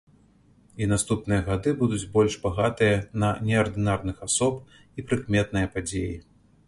[0.83, 6.15] І наступныя гады будуць больш багатыя на неардынарных асоб і прыкметныя падзеі.